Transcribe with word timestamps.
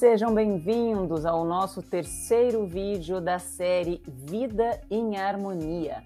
Sejam 0.00 0.32
bem-vindos 0.32 1.26
ao 1.26 1.44
nosso 1.44 1.82
terceiro 1.82 2.64
vídeo 2.64 3.20
da 3.20 3.38
série 3.38 4.02
Vida 4.08 4.80
em 4.90 5.18
Harmonia, 5.18 6.02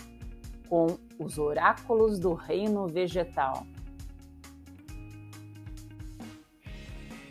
com 0.68 0.98
os 1.16 1.38
oráculos 1.38 2.18
do 2.18 2.34
reino 2.34 2.88
vegetal. 2.88 3.64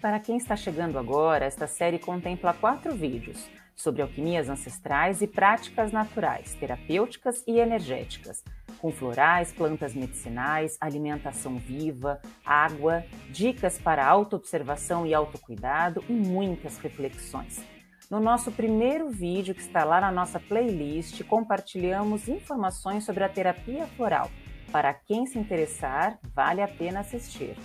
Para 0.01 0.21
quem 0.21 0.37
está 0.37 0.55
chegando 0.55 0.97
agora, 0.97 1.43
esta 1.43 1.67
série 1.67 1.99
contempla 1.99 2.53
quatro 2.53 2.95
vídeos 2.95 3.45
sobre 3.75 4.01
alquimias 4.01 4.47
ancestrais 4.47 5.21
e 5.21 5.27
práticas 5.27 5.91
naturais, 5.91 6.53
terapêuticas 6.53 7.43
e 7.45 7.59
energéticas, 7.59 8.41
com 8.83 8.91
florais, 8.91 9.53
plantas 9.53 9.95
medicinais, 9.95 10.77
alimentação 10.81 11.55
viva, 11.55 12.19
água, 12.45 13.05
dicas 13.29 13.79
para 13.79 14.05
autoobservação 14.05 15.07
e 15.07 15.13
autocuidado 15.13 16.03
e 16.09 16.11
muitas 16.11 16.77
reflexões. 16.79 17.63
No 18.11 18.19
nosso 18.19 18.51
primeiro 18.51 19.09
vídeo, 19.09 19.55
que 19.55 19.61
está 19.61 19.85
lá 19.85 20.01
na 20.01 20.11
nossa 20.11 20.37
playlist, 20.37 21.23
compartilhamos 21.23 22.27
informações 22.27 23.05
sobre 23.05 23.23
a 23.23 23.29
terapia 23.29 23.87
floral. 23.95 24.29
Para 24.69 24.93
quem 24.93 25.25
se 25.27 25.39
interessar, 25.39 26.19
vale 26.35 26.61
a 26.61 26.67
pena 26.67 26.99
assistir. 26.99 27.55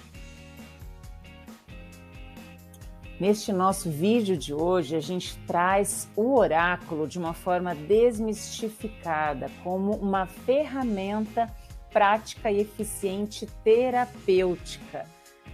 Neste 3.20 3.52
nosso 3.52 3.90
vídeo 3.90 4.36
de 4.36 4.54
hoje, 4.54 4.94
a 4.94 5.00
gente 5.00 5.36
traz 5.38 6.08
o 6.14 6.36
oráculo 6.36 7.08
de 7.08 7.18
uma 7.18 7.34
forma 7.34 7.74
desmistificada, 7.74 9.50
como 9.64 9.96
uma 9.96 10.24
ferramenta 10.26 11.52
prática 11.90 12.48
e 12.48 12.60
eficiente 12.60 13.44
terapêutica. 13.64 15.04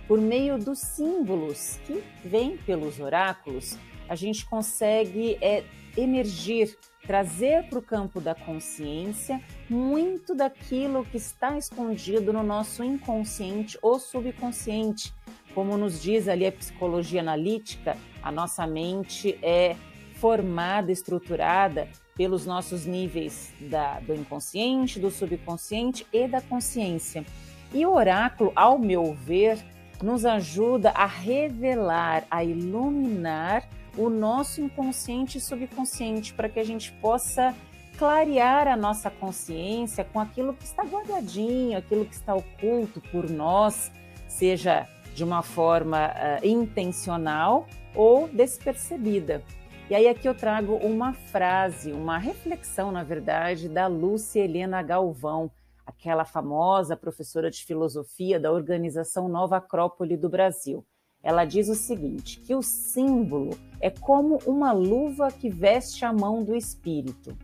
Por 0.06 0.20
meio 0.20 0.58
dos 0.58 0.78
símbolos 0.78 1.78
que 1.86 2.04
vêm 2.22 2.58
pelos 2.58 3.00
oráculos, 3.00 3.78
a 4.10 4.14
gente 4.14 4.44
consegue 4.44 5.38
é, 5.40 5.64
emergir, 5.96 6.76
trazer 7.06 7.66
para 7.70 7.78
o 7.78 7.82
campo 7.82 8.20
da 8.20 8.34
consciência 8.34 9.40
muito 9.70 10.34
daquilo 10.34 11.06
que 11.06 11.16
está 11.16 11.56
escondido 11.56 12.30
no 12.30 12.42
nosso 12.42 12.84
inconsciente 12.84 13.78
ou 13.80 13.98
subconsciente 13.98 15.14
como 15.54 15.76
nos 15.76 16.02
diz 16.02 16.28
ali 16.28 16.46
a 16.46 16.52
psicologia 16.52 17.20
analítica, 17.20 17.96
a 18.22 18.32
nossa 18.32 18.66
mente 18.66 19.38
é 19.42 19.76
formada, 20.16 20.90
estruturada 20.90 21.88
pelos 22.16 22.46
nossos 22.46 22.86
níveis 22.86 23.52
da, 23.60 24.00
do 24.00 24.14
inconsciente, 24.14 24.98
do 24.98 25.10
subconsciente 25.10 26.06
e 26.12 26.26
da 26.26 26.40
consciência. 26.40 27.24
E 27.72 27.84
o 27.84 27.92
oráculo, 27.92 28.52
ao 28.54 28.78
meu 28.78 29.14
ver, 29.14 29.58
nos 30.02 30.24
ajuda 30.24 30.90
a 30.90 31.06
revelar, 31.06 32.24
a 32.30 32.44
iluminar 32.44 33.68
o 33.96 34.08
nosso 34.08 34.60
inconsciente 34.60 35.38
e 35.38 35.40
subconsciente 35.40 36.32
para 36.34 36.48
que 36.48 36.58
a 36.58 36.64
gente 36.64 36.92
possa 36.92 37.54
clarear 37.96 38.66
a 38.66 38.76
nossa 38.76 39.10
consciência 39.10 40.04
com 40.04 40.18
aquilo 40.20 40.54
que 40.54 40.64
está 40.64 40.82
guardadinho, 40.82 41.78
aquilo 41.78 42.04
que 42.04 42.14
está 42.14 42.34
oculto 42.34 43.00
por 43.12 43.30
nós, 43.30 43.90
seja 44.26 44.88
de 45.14 45.22
uma 45.22 45.42
forma 45.42 46.08
uh, 46.08 46.46
intencional 46.46 47.66
ou 47.94 48.28
despercebida. 48.28 49.42
E 49.88 49.94
aí 49.94 50.08
aqui 50.08 50.26
eu 50.28 50.34
trago 50.34 50.74
uma 50.76 51.12
frase, 51.12 51.92
uma 51.92 52.18
reflexão, 52.18 52.90
na 52.90 53.04
verdade, 53.04 53.68
da 53.68 53.86
Lúcia 53.86 54.40
Helena 54.40 54.82
Galvão, 54.82 55.50
aquela 55.86 56.24
famosa 56.24 56.96
professora 56.96 57.50
de 57.50 57.64
filosofia 57.64 58.40
da 58.40 58.50
organização 58.50 59.28
Nova 59.28 59.58
Acrópole 59.58 60.16
do 60.16 60.28
Brasil. 60.28 60.84
Ela 61.22 61.44
diz 61.44 61.68
o 61.68 61.74
seguinte: 61.74 62.40
que 62.40 62.54
o 62.54 62.62
símbolo 62.62 63.56
é 63.80 63.90
como 63.90 64.38
uma 64.46 64.72
luva 64.72 65.30
que 65.30 65.48
veste 65.48 66.04
a 66.04 66.12
mão 66.12 66.42
do 66.42 66.56
espírito. 66.56 67.36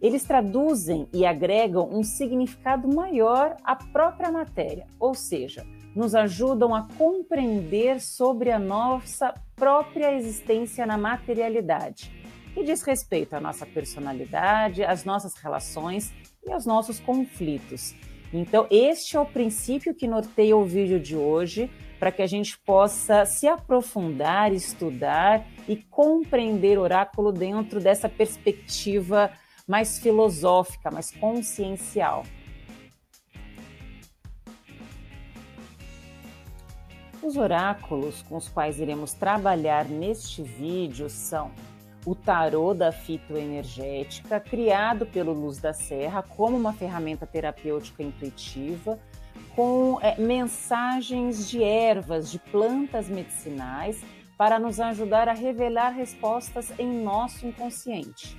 Eles 0.00 0.24
traduzem 0.24 1.08
e 1.12 1.26
agregam 1.26 1.88
um 1.90 2.02
significado 2.02 2.88
maior 2.88 3.56
à 3.64 3.74
própria 3.74 4.30
matéria, 4.30 4.86
ou 4.98 5.12
seja, 5.12 5.66
nos 5.94 6.14
ajudam 6.14 6.74
a 6.74 6.88
compreender 6.96 8.00
sobre 8.00 8.50
a 8.50 8.58
nossa 8.58 9.34
própria 9.56 10.14
existência 10.14 10.86
na 10.86 10.96
materialidade, 10.96 12.12
que 12.54 12.62
diz 12.62 12.82
respeito 12.82 13.34
à 13.34 13.40
nossa 13.40 13.66
personalidade, 13.66 14.84
às 14.84 15.04
nossas 15.04 15.34
relações 15.34 16.12
e 16.46 16.52
aos 16.52 16.64
nossos 16.64 17.00
conflitos. 17.00 17.94
Então, 18.32 18.66
este 18.70 19.16
é 19.16 19.20
o 19.20 19.26
princípio 19.26 19.94
que 19.94 20.06
norteia 20.06 20.56
o 20.56 20.64
vídeo 20.64 21.00
de 21.00 21.16
hoje, 21.16 21.70
para 21.98 22.12
que 22.12 22.22
a 22.22 22.26
gente 22.26 22.58
possa 22.58 23.24
se 23.24 23.48
aprofundar, 23.48 24.52
estudar 24.52 25.44
e 25.66 25.76
compreender 25.76 26.78
o 26.78 26.82
oráculo 26.82 27.32
dentro 27.32 27.80
dessa 27.80 28.08
perspectiva 28.08 29.30
mais 29.66 29.98
filosófica, 29.98 30.90
mais 30.90 31.10
consciencial. 31.10 32.24
Os 37.20 37.36
oráculos 37.36 38.22
com 38.22 38.36
os 38.36 38.48
quais 38.48 38.78
iremos 38.78 39.12
trabalhar 39.12 39.86
neste 39.86 40.40
vídeo 40.40 41.10
são 41.10 41.50
o 42.06 42.14
tarô 42.14 42.72
da 42.72 42.92
fitoenergética, 42.92 44.38
criado 44.38 45.04
pelo 45.04 45.32
Luz 45.32 45.58
da 45.58 45.72
Serra 45.72 46.22
como 46.22 46.56
uma 46.56 46.72
ferramenta 46.72 47.26
terapêutica 47.26 48.04
intuitiva, 48.04 48.98
com 49.56 49.98
é, 50.00 50.16
mensagens 50.16 51.48
de 51.50 51.62
ervas, 51.62 52.30
de 52.30 52.38
plantas 52.38 53.08
medicinais, 53.08 54.00
para 54.36 54.60
nos 54.60 54.78
ajudar 54.78 55.28
a 55.28 55.32
revelar 55.32 55.90
respostas 55.90 56.72
em 56.78 57.02
nosso 57.02 57.44
inconsciente. 57.44 58.38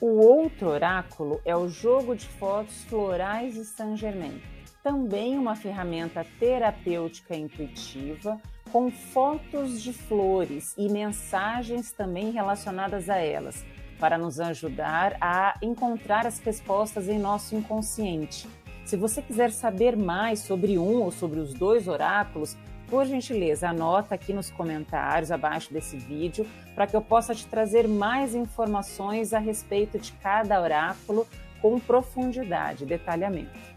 O 0.00 0.24
outro 0.24 0.68
oráculo 0.68 1.40
é 1.44 1.56
o 1.56 1.68
jogo 1.68 2.14
de 2.14 2.26
fotos 2.26 2.84
florais 2.84 3.54
de 3.54 3.64
Saint 3.64 3.96
Germain 3.96 4.51
também 4.82 5.38
uma 5.38 5.54
ferramenta 5.54 6.26
terapêutica 6.40 7.36
intuitiva 7.36 8.40
com 8.72 8.90
fotos 8.90 9.80
de 9.80 9.92
flores 9.92 10.74
e 10.76 10.88
mensagens 10.88 11.92
também 11.92 12.32
relacionadas 12.32 13.08
a 13.08 13.16
elas, 13.18 13.64
para 14.00 14.18
nos 14.18 14.40
ajudar 14.40 15.16
a 15.20 15.56
encontrar 15.62 16.26
as 16.26 16.38
respostas 16.40 17.08
em 17.08 17.18
nosso 17.18 17.54
inconsciente. 17.54 18.48
Se 18.84 18.96
você 18.96 19.22
quiser 19.22 19.52
saber 19.52 19.96
mais 19.96 20.40
sobre 20.40 20.78
um 20.78 21.02
ou 21.02 21.12
sobre 21.12 21.38
os 21.38 21.54
dois 21.54 21.86
oráculos, 21.86 22.56
por 22.88 23.06
gentileza, 23.06 23.68
anota 23.68 24.16
aqui 24.16 24.32
nos 24.32 24.50
comentários 24.50 25.30
abaixo 25.30 25.72
desse 25.72 25.96
vídeo 25.96 26.46
para 26.74 26.86
que 26.86 26.96
eu 26.96 27.00
possa 27.00 27.34
te 27.34 27.46
trazer 27.46 27.86
mais 27.86 28.34
informações 28.34 29.32
a 29.32 29.38
respeito 29.38 29.98
de 29.98 30.12
cada 30.14 30.60
oráculo 30.60 31.26
com 31.60 31.78
profundidade 31.78 32.84
detalhamento. 32.84 33.72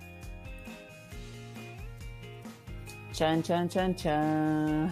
Tchan, 3.16 3.42
tchan, 3.44 3.68
tchan, 3.70 3.94
tchan. 3.94 4.90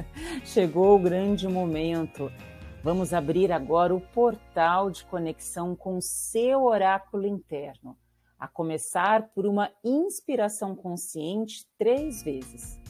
Chegou 0.46 0.96
o 0.96 0.98
grande 0.98 1.46
momento. 1.46 2.32
Vamos 2.82 3.12
abrir 3.12 3.52
agora 3.52 3.94
o 3.94 4.00
portal 4.00 4.90
de 4.90 5.04
conexão 5.04 5.76
com 5.76 6.00
seu 6.00 6.64
oráculo 6.64 7.26
interno, 7.26 7.94
a 8.40 8.48
começar 8.48 9.28
por 9.34 9.44
uma 9.44 9.70
inspiração 9.84 10.74
consciente 10.74 11.66
três 11.78 12.22
vezes. 12.22 12.80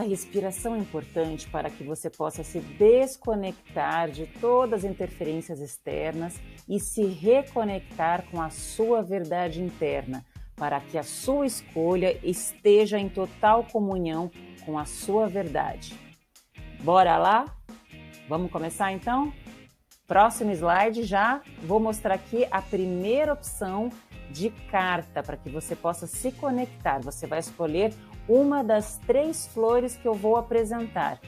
Essa 0.00 0.08
respiração 0.08 0.74
é 0.74 0.78
importante 0.78 1.46
para 1.48 1.68
que 1.68 1.84
você 1.84 2.08
possa 2.08 2.42
se 2.42 2.58
desconectar 2.58 4.10
de 4.10 4.24
todas 4.40 4.82
as 4.82 4.90
interferências 4.90 5.60
externas 5.60 6.40
e 6.66 6.80
se 6.80 7.04
reconectar 7.04 8.24
com 8.30 8.40
a 8.40 8.48
sua 8.48 9.02
verdade 9.02 9.60
interna, 9.60 10.24
para 10.56 10.80
que 10.80 10.96
a 10.96 11.02
sua 11.02 11.44
escolha 11.44 12.18
esteja 12.22 12.98
em 12.98 13.10
total 13.10 13.62
comunhão 13.64 14.30
com 14.64 14.78
a 14.78 14.86
sua 14.86 15.28
verdade. 15.28 15.94
Bora 16.82 17.18
lá? 17.18 17.54
Vamos 18.26 18.50
começar 18.50 18.90
então? 18.92 19.30
Próximo 20.06 20.50
slide 20.50 21.02
já 21.02 21.42
vou 21.62 21.78
mostrar 21.78 22.14
aqui 22.14 22.46
a 22.50 22.62
primeira 22.62 23.34
opção 23.34 23.90
de 24.30 24.48
carta 24.70 25.22
para 25.22 25.36
que 25.36 25.50
você 25.50 25.76
possa 25.76 26.06
se 26.06 26.32
conectar. 26.32 27.00
Você 27.00 27.26
vai 27.26 27.40
escolher 27.40 27.92
uma 28.30 28.62
das 28.62 28.96
três 28.98 29.48
flores 29.48 29.96
que 29.96 30.06
eu 30.06 30.14
vou 30.14 30.36
apresentar. 30.36 31.20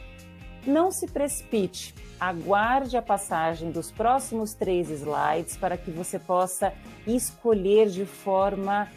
Não 0.65 0.93
se 0.93 1.09
precipite, 1.09 1.93
aguarde 2.21 2.97
a 2.97 3.03
passagem 3.03 3.73
dos 3.73 3.91
próximos 3.91 4.55
três 4.55 4.89
slides 4.89 5.57
para 5.57 5.77
que 5.77 5.91
você 5.91 6.17
possa 6.21 6.73
escolher 7.05 7.89
de 7.89 8.07
forma 8.07 8.89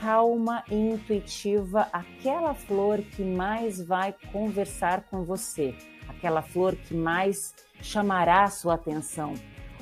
calma 0.00 0.64
e 0.70 0.74
intuitiva 0.74 1.88
aquela 1.92 2.54
flor 2.54 3.02
que 3.02 3.22
mais 3.22 3.78
vai 3.78 4.14
conversar 4.32 5.02
com 5.10 5.22
você, 5.22 5.74
aquela 6.08 6.40
flor 6.40 6.74
que 6.74 6.94
mais 6.94 7.54
chamará 7.82 8.48
sua 8.48 8.74
atenção, 8.74 9.34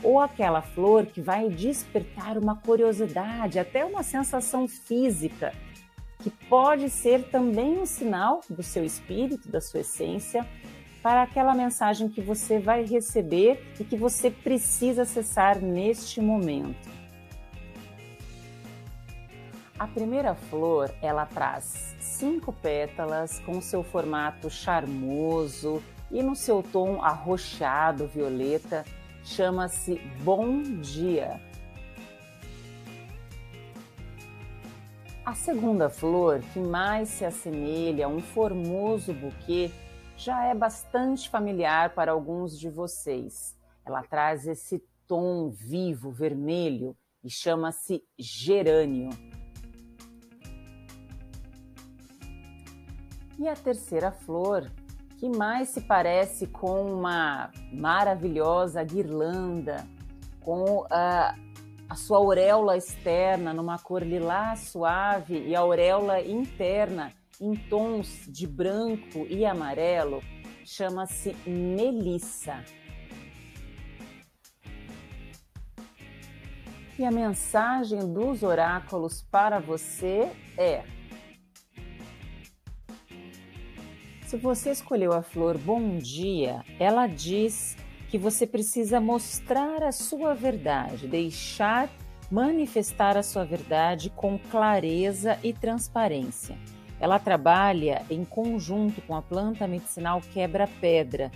ou 0.03 0.19
aquela 0.19 0.61
flor 0.61 1.07
que 1.07 1.21
vai 1.21 1.49
despertar 1.49 2.37
uma 2.37 2.57
curiosidade, 2.57 3.61
até 3.61 3.85
uma 3.85 4.03
sensação 4.03 4.67
física, 4.67 5.55
que 6.23 6.31
pode 6.31 6.89
ser 6.91 7.31
também 7.31 7.79
um 7.79 7.87
sinal 7.87 8.41
do 8.49 8.63
seu 8.63 8.85
espírito, 8.85 9.51
da 9.51 9.61
sua 9.61 9.81
essência, 9.81 10.47
para 11.03 11.23
aquela 11.23 11.55
mensagem 11.55 12.09
que 12.09 12.21
você 12.21 12.59
vai 12.59 12.85
receber 12.85 13.75
e 13.81 13.85
que 13.85 13.97
você 13.97 14.31
precisa 14.31 15.03
acessar 15.03 15.59
neste 15.59 16.21
momento. 16.21 16.89
A 19.79 19.87
primeira 19.87 20.35
flor, 20.35 20.95
ela 21.01 21.25
traz 21.25 21.97
cinco 21.99 22.53
pétalas 22.53 23.39
com 23.41 23.63
seu 23.63 23.83
formato 23.83 24.51
charmoso 24.51 25.83
e 26.11 26.23
no 26.23 26.37
seu 26.37 26.63
tom 26.63 27.03
arroxeado 27.03 28.07
violeta, 28.07 28.85
chama-se 29.25 29.95
Bom 30.23 30.61
Dia. 30.61 31.41
A 35.31 35.35
segunda 35.37 35.88
flor, 35.88 36.41
que 36.53 36.59
mais 36.59 37.09
se 37.09 37.25
assemelha 37.25 38.06
a 38.06 38.09
um 38.09 38.21
formoso 38.21 39.15
buquê, 39.15 39.71
já 40.17 40.47
é 40.47 40.53
bastante 40.53 41.31
familiar 41.31 41.94
para 41.94 42.11
alguns 42.11 42.59
de 42.59 42.69
vocês. 42.69 43.56
Ela 43.87 44.03
traz 44.03 44.44
esse 44.49 44.82
tom 45.06 45.49
vivo, 45.49 46.11
vermelho, 46.11 46.97
e 47.23 47.31
chama-se 47.31 48.03
gerânio. 48.19 49.11
E 53.38 53.47
a 53.47 53.55
terceira 53.55 54.11
flor, 54.11 54.69
que 55.21 55.29
mais 55.29 55.69
se 55.69 55.83
parece 55.83 56.49
com 56.49 56.93
uma 56.93 57.53
maravilhosa 57.73 58.83
guirlanda, 58.83 59.87
com 60.41 60.85
a, 60.91 61.37
a 61.91 61.97
sua 61.97 62.19
auréola 62.19 62.77
externa 62.77 63.53
numa 63.53 63.77
cor 63.77 64.05
lilás 64.05 64.61
suave 64.69 65.45
e 65.45 65.57
a 65.57 65.59
auréola 65.59 66.21
interna 66.23 67.13
em 67.41 67.57
tons 67.57 68.27
de 68.29 68.47
branco 68.47 69.27
e 69.29 69.45
amarelo, 69.45 70.23
chama-se 70.65 71.35
Melissa. 71.45 72.65
E 76.97 77.05
a 77.05 77.11
mensagem 77.11 78.13
dos 78.13 78.45
oráculos 78.45 79.23
para 79.23 79.59
você 79.59 80.31
é: 80.57 80.85
Se 84.27 84.37
você 84.37 84.71
escolheu 84.71 85.13
a 85.13 85.23
flor 85.23 85.59
Bom 85.59 85.99
Dia, 85.99 86.63
ela 86.79 87.09
diz 87.09 87.77
que 88.11 88.19
você 88.19 88.47
precisa 88.47 89.01
mostrar 89.01 89.83
a 89.85 89.93
sua 89.93 90.35
verdade, 90.35 91.07
deixar 91.07 91.89
manifestar 92.31 93.17
a 93.17 93.23
sua 93.23 93.45
verdade 93.45 94.11
com 94.11 94.39
clareza 94.39 95.39
e 95.43 95.53
transparência. 95.53 96.57
Ela 97.01 97.19
trabalha 97.19 98.05
em 98.11 98.25
conjunto 98.25 99.01
com 99.03 99.17
a 99.17 99.23
planta 99.23 99.67
medicinal 99.67 100.21
quebra-pedra, 100.21 101.31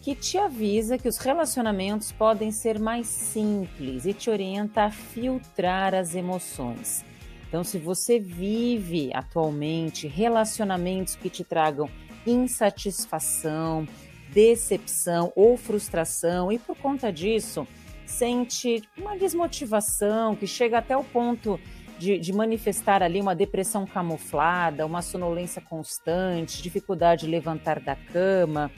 que 0.00 0.14
te 0.14 0.38
avisa 0.38 0.96
que 0.96 1.08
os 1.08 1.18
relacionamentos 1.18 2.12
podem 2.12 2.50
ser 2.50 2.78
mais 2.78 3.06
simples 3.06 4.06
e 4.06 4.14
te 4.14 4.30
orienta 4.30 4.84
a 4.84 4.90
filtrar 4.90 5.94
as 5.94 6.14
emoções. 6.14 7.04
Então, 7.48 7.64
se 7.64 7.78
você 7.78 8.18
vive 8.18 9.10
atualmente 9.12 10.06
relacionamentos 10.06 11.16
que 11.16 11.28
te 11.28 11.44
tragam 11.44 11.90
insatisfação, 12.26 13.86
decepção 14.32 15.32
ou 15.34 15.56
frustração, 15.56 16.50
e 16.50 16.58
por 16.58 16.76
conta 16.76 17.12
disso 17.12 17.66
sente 18.06 18.82
uma 18.98 19.16
desmotivação 19.16 20.34
que 20.34 20.46
chega 20.46 20.78
até 20.78 20.96
o 20.96 21.04
ponto 21.04 21.60
de, 21.98 22.18
de, 22.18 22.32
manifestar 22.32 23.02
ali 23.02 23.20
uma 23.20 23.34
depressão 23.34 23.86
camuflada, 23.86 24.86
uma 24.86 25.02
sonolência 25.02 25.60
constante, 25.62 26.62
dificuldade 26.62 27.26
de 27.26 27.30
levantar 27.30 27.78
da 27.78 27.94
cama. 27.94 28.70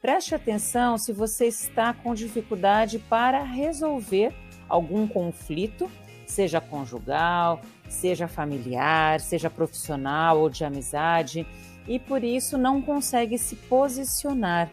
Preste 0.00 0.34
atenção 0.34 0.98
se 0.98 1.12
você 1.12 1.46
está 1.46 1.92
com 1.92 2.14
dificuldade 2.14 2.98
para 2.98 3.42
resolver 3.42 4.34
algum 4.68 5.06
conflito, 5.06 5.90
seja 6.26 6.60
conjugal, 6.60 7.60
seja 7.88 8.26
familiar, 8.26 9.20
seja 9.20 9.50
profissional 9.50 10.40
ou 10.40 10.50
de 10.50 10.64
amizade, 10.64 11.46
e 11.86 11.98
por 11.98 12.24
isso 12.24 12.56
não 12.56 12.80
consegue 12.80 13.38
se 13.38 13.56
posicionar. 13.56 14.70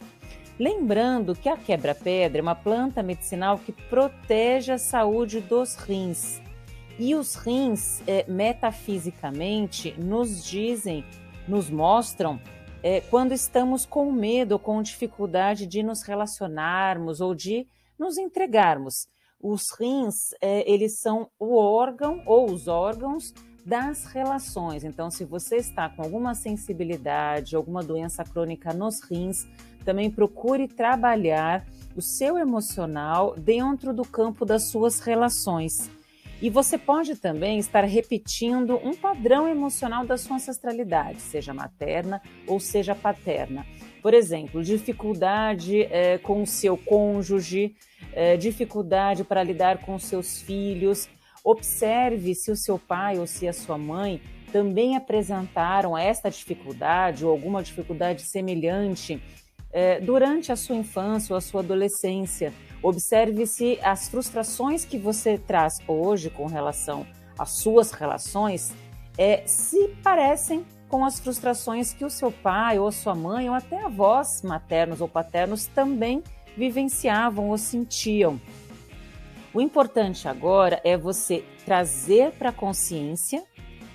Lembrando 0.59 1.35
que 1.35 1.49
a 1.49 1.57
quebra-pedra 1.57 2.39
é 2.39 2.41
uma 2.41 2.55
planta 2.55 3.01
medicinal 3.01 3.57
que 3.57 3.71
protege 3.71 4.71
a 4.71 4.77
saúde 4.77 5.39
dos 5.39 5.75
rins. 5.75 6.41
E 6.99 7.15
os 7.15 7.35
rins, 7.35 8.01
é, 8.05 8.25
metafisicamente, 8.27 9.95
nos 9.97 10.43
dizem, 10.43 11.03
nos 11.47 11.69
mostram 11.69 12.39
é, 12.83 13.01
quando 13.01 13.31
estamos 13.31 13.85
com 13.85 14.11
medo 14.11 14.53
ou 14.53 14.59
com 14.59 14.81
dificuldade 14.81 15.65
de 15.65 15.81
nos 15.81 16.03
relacionarmos 16.03 17.21
ou 17.21 17.33
de 17.33 17.67
nos 17.97 18.17
entregarmos. 18.17 19.07
Os 19.39 19.71
rins, 19.71 20.33
é, 20.39 20.69
eles 20.71 20.99
são 20.99 21.29
o 21.39 21.57
órgão 21.57 22.21
ou 22.25 22.51
os 22.51 22.67
órgãos 22.67 23.33
das 23.65 24.05
relações. 24.05 24.83
Então, 24.83 25.09
se 25.09 25.23
você 25.23 25.57
está 25.57 25.89
com 25.89 26.01
alguma 26.01 26.33
sensibilidade, 26.33 27.55
alguma 27.55 27.83
doença 27.83 28.23
crônica 28.23 28.73
nos 28.73 29.01
rins, 29.01 29.47
também 29.85 30.09
procure 30.09 30.67
trabalhar 30.67 31.65
o 31.95 32.01
seu 32.01 32.37
emocional 32.37 33.35
dentro 33.37 33.93
do 33.93 34.03
campo 34.03 34.45
das 34.45 34.69
suas 34.69 34.99
relações. 34.99 35.89
E 36.41 36.49
você 36.49 36.75
pode 36.75 37.15
também 37.15 37.59
estar 37.59 37.83
repetindo 37.83 38.75
um 38.83 38.95
padrão 38.95 39.47
emocional 39.47 40.05
da 40.05 40.17
sua 40.17 40.37
ancestralidade, 40.37 41.21
seja 41.21 41.53
materna 41.53 42.19
ou 42.47 42.59
seja 42.59 42.95
paterna. 42.95 43.63
Por 44.01 44.15
exemplo, 44.15 44.63
dificuldade 44.63 45.83
é, 45.83 46.17
com 46.17 46.41
o 46.41 46.47
seu 46.47 46.75
cônjuge, 46.75 47.75
é, 48.11 48.35
dificuldade 48.37 49.23
para 49.23 49.43
lidar 49.43 49.85
com 49.85 49.99
seus 49.99 50.41
filhos. 50.41 51.07
Observe 51.43 52.35
se 52.35 52.51
o 52.51 52.55
seu 52.55 52.77
pai 52.77 53.17
ou 53.17 53.25
se 53.25 53.47
a 53.47 53.53
sua 53.53 53.77
mãe 53.77 54.21
também 54.51 54.95
apresentaram 54.95 55.97
esta 55.97 56.29
dificuldade 56.29 57.25
ou 57.25 57.31
alguma 57.31 57.63
dificuldade 57.63 58.23
semelhante 58.23 59.21
é, 59.71 59.99
durante 59.99 60.51
a 60.51 60.55
sua 60.55 60.75
infância 60.75 61.33
ou 61.33 61.37
a 61.37 61.41
sua 61.41 61.61
adolescência. 61.61 62.53
Observe 62.83 63.45
se 63.47 63.79
as 63.81 64.09
frustrações 64.09 64.83
que 64.83 64.97
você 64.97 65.37
traz 65.37 65.79
hoje 65.87 66.29
com 66.29 66.45
relação 66.45 67.05
às 67.37 67.51
suas 67.51 67.91
relações 67.91 68.73
é, 69.17 69.43
se 69.45 69.89
parecem 70.03 70.65
com 70.89 71.05
as 71.05 71.19
frustrações 71.19 71.93
que 71.93 72.03
o 72.03 72.09
seu 72.09 72.31
pai 72.31 72.77
ou 72.77 72.87
a 72.87 72.91
sua 72.91 73.15
mãe 73.15 73.49
ou 73.49 73.55
até 73.55 73.81
avós 73.81 74.41
maternos 74.41 74.99
ou 74.99 75.07
paternos 75.07 75.65
também 75.67 76.21
vivenciavam 76.57 77.49
ou 77.49 77.57
sentiam. 77.57 78.39
O 79.53 79.59
importante 79.59 80.29
agora 80.29 80.79
é 80.81 80.95
você 80.97 81.43
trazer 81.65 82.31
para 82.31 82.49
a 82.49 82.53
consciência 82.53 83.43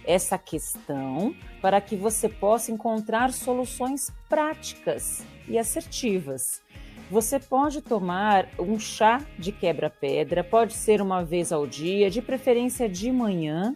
essa 0.04 0.36
questão 0.36 1.34
para 1.62 1.80
que 1.80 1.96
você 1.96 2.28
possa 2.28 2.70
encontrar 2.70 3.32
soluções 3.32 4.12
práticas 4.28 5.24
e 5.48 5.58
assertivas. 5.58 6.62
Você 7.10 7.40
pode 7.40 7.80
tomar 7.80 8.46
um 8.58 8.78
chá 8.78 9.24
de 9.38 9.50
quebra-pedra, 9.50 10.44
pode 10.44 10.74
ser 10.74 11.00
uma 11.00 11.24
vez 11.24 11.50
ao 11.50 11.66
dia, 11.66 12.10
de 12.10 12.20
preferência 12.20 12.86
de 12.86 13.10
manhã, 13.10 13.74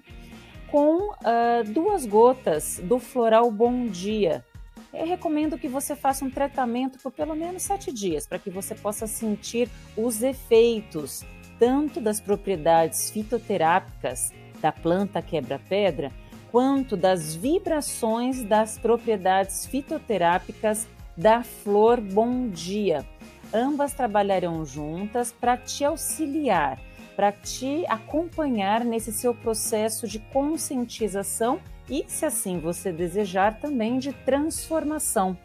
com 0.70 1.12
uh, 1.12 1.64
duas 1.66 2.04
gotas 2.04 2.78
do 2.84 2.98
floral 2.98 3.50
Bom 3.50 3.86
Dia. 3.86 4.44
Eu 4.92 5.06
recomendo 5.06 5.56
que 5.56 5.68
você 5.68 5.96
faça 5.96 6.24
um 6.26 6.30
tratamento 6.30 6.98
por 6.98 7.10
pelo 7.10 7.34
menos 7.34 7.62
sete 7.62 7.90
dias, 7.90 8.26
para 8.26 8.38
que 8.38 8.50
você 8.50 8.74
possa 8.74 9.06
sentir 9.06 9.68
os 9.96 10.22
efeitos 10.22 11.24
tanto 11.60 12.00
das 12.00 12.18
propriedades 12.18 13.10
fitoterápicas 13.10 14.32
da 14.62 14.72
planta 14.72 15.20
quebra-pedra, 15.20 16.10
quanto 16.50 16.96
das 16.96 17.34
vibrações 17.36 18.42
das 18.42 18.78
propriedades 18.78 19.66
fitoterápicas 19.66 20.88
da 21.14 21.42
flor 21.42 22.00
Bom 22.00 22.48
Dia. 22.48 23.06
Ambas 23.52 23.92
trabalharão 23.92 24.64
juntas 24.64 25.32
para 25.32 25.56
te 25.56 25.84
auxiliar, 25.84 26.80
para 27.14 27.30
te 27.30 27.84
acompanhar 27.88 28.82
nesse 28.82 29.12
seu 29.12 29.34
processo 29.34 30.08
de 30.08 30.18
conscientização 30.18 31.60
e, 31.88 32.04
se 32.08 32.24
assim 32.24 32.58
você 32.58 32.90
desejar, 32.90 33.60
também 33.60 33.98
de 33.98 34.12
transformação. 34.12 35.36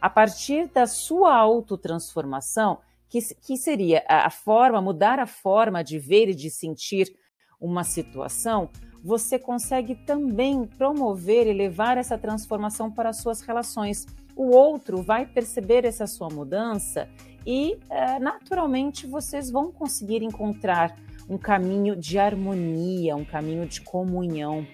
A 0.00 0.08
partir 0.08 0.68
da 0.68 0.86
sua 0.86 1.34
autotransformação, 1.34 2.78
que, 3.08 3.20
que 3.34 3.56
seria 3.56 4.04
a 4.08 4.30
forma, 4.30 4.80
mudar 4.80 5.18
a 5.18 5.26
forma 5.26 5.82
de 5.82 5.98
ver 5.98 6.28
e 6.28 6.34
de 6.34 6.50
sentir 6.50 7.12
uma 7.60 7.84
situação, 7.84 8.68
você 9.02 9.38
consegue 9.38 9.94
também 9.94 10.66
promover 10.66 11.46
e 11.46 11.52
levar 11.52 11.96
essa 11.96 12.18
transformação 12.18 12.90
para 12.90 13.10
as 13.10 13.18
suas 13.18 13.40
relações. 13.40 14.06
O 14.34 14.50
outro 14.54 15.02
vai 15.02 15.24
perceber 15.26 15.84
essa 15.84 16.06
sua 16.06 16.28
mudança 16.28 17.08
e, 17.46 17.78
é, 17.88 18.18
naturalmente, 18.18 19.06
vocês 19.06 19.50
vão 19.50 19.70
conseguir 19.70 20.22
encontrar 20.22 20.96
um 21.28 21.38
caminho 21.38 21.94
de 21.94 22.18
harmonia, 22.18 23.16
um 23.16 23.24
caminho 23.24 23.66
de 23.66 23.80
comunhão. 23.80 24.66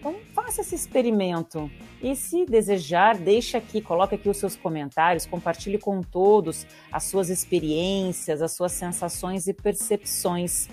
Então, 0.00 0.16
faça 0.34 0.62
esse 0.62 0.74
experimento. 0.74 1.70
E 2.02 2.16
se 2.16 2.46
desejar, 2.46 3.18
deixe 3.18 3.54
aqui, 3.54 3.82
coloque 3.82 4.14
aqui 4.14 4.30
os 4.30 4.38
seus 4.38 4.56
comentários, 4.56 5.26
compartilhe 5.26 5.76
com 5.76 6.00
todos 6.00 6.66
as 6.90 7.04
suas 7.04 7.28
experiências, 7.28 8.40
as 8.40 8.52
suas 8.52 8.72
sensações 8.72 9.46
e 9.46 9.52
percepções. 9.52 10.68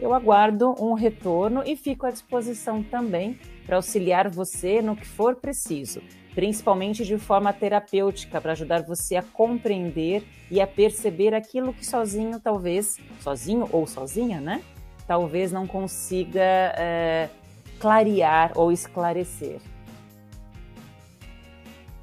Eu 0.00 0.12
aguardo 0.12 0.74
um 0.82 0.92
retorno 0.92 1.62
e 1.64 1.76
fico 1.76 2.04
à 2.04 2.10
disposição 2.10 2.82
também 2.82 3.38
para 3.64 3.76
auxiliar 3.76 4.28
você 4.28 4.82
no 4.82 4.96
que 4.96 5.06
for 5.06 5.36
preciso, 5.36 6.02
principalmente 6.34 7.04
de 7.04 7.16
forma 7.16 7.52
terapêutica, 7.52 8.40
para 8.40 8.52
ajudar 8.52 8.82
você 8.82 9.14
a 9.14 9.22
compreender 9.22 10.24
e 10.50 10.60
a 10.60 10.66
perceber 10.66 11.32
aquilo 11.32 11.72
que 11.72 11.86
sozinho, 11.86 12.40
talvez, 12.40 12.98
sozinho 13.20 13.68
ou 13.70 13.86
sozinha, 13.86 14.40
né? 14.40 14.62
Talvez 15.06 15.52
não 15.52 15.64
consiga 15.64 16.40
é, 16.76 17.28
clarear 17.78 18.52
ou 18.54 18.72
esclarecer. 18.72 19.60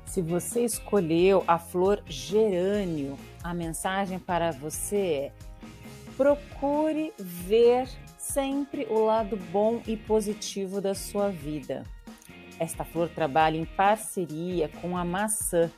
Se 0.06 0.22
você 0.22 0.66
escolheu 0.66 1.44
a 1.48 1.58
flor 1.58 2.04
gerânio, 2.06 3.18
a 3.44 3.54
mensagem 3.54 4.20
para 4.20 4.52
você 4.52 4.98
é 4.98 5.32
procure 6.18 7.14
ver 7.18 7.88
sempre 8.18 8.86
o 8.90 9.06
lado 9.06 9.36
bom 9.52 9.82
e 9.88 9.98
positivo 9.98 10.80
da 10.80 10.94
sua 10.94 11.30
vida. 11.30 11.84
Esta 12.60 12.84
flor 12.84 13.10
trabalha 13.10 13.58
em 13.58 13.66
parceria 13.66 14.70
com 14.82 14.96
a 14.96 15.04
maçã, 15.04 15.72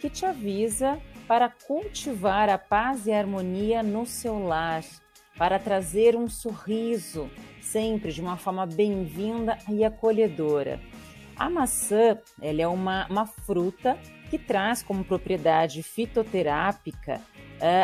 que 0.00 0.10
te 0.10 0.26
avisa 0.26 1.00
para 1.26 1.48
cultivar 1.48 2.50
a 2.50 2.58
paz 2.58 3.06
e 3.06 3.12
a 3.12 3.18
harmonia 3.18 3.82
no 3.82 4.04
seu 4.04 4.38
lar, 4.38 4.84
para 5.36 5.58
trazer 5.58 6.16
um 6.16 6.28
sorriso, 6.28 7.30
sempre 7.60 8.12
de 8.12 8.20
uma 8.20 8.36
forma 8.36 8.66
bem-vinda 8.66 9.58
e 9.68 9.84
acolhedora. 9.84 10.80
A 11.36 11.50
maçã 11.50 12.18
ela 12.40 12.62
é 12.62 12.66
uma, 12.66 13.06
uma 13.08 13.26
fruta 13.26 13.98
que 14.30 14.38
traz 14.38 14.82
como 14.82 15.04
propriedade 15.04 15.82
fitoterápica 15.82 17.20